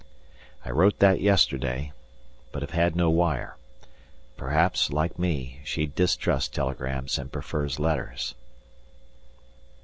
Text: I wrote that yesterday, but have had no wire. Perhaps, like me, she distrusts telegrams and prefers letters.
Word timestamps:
I 0.65 0.71
wrote 0.71 0.97
that 0.97 1.21
yesterday, 1.21 1.91
but 2.51 2.63
have 2.63 2.71
had 2.71 2.95
no 2.95 3.11
wire. 3.11 3.55
Perhaps, 4.35 4.89
like 4.91 5.19
me, 5.19 5.61
she 5.63 5.85
distrusts 5.85 6.49
telegrams 6.49 7.19
and 7.19 7.31
prefers 7.31 7.77
letters. 7.79 8.33